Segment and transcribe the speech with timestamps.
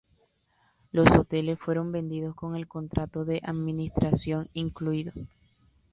[0.91, 5.13] Los hoteles fueron vendidos con el contrato de administración incluido.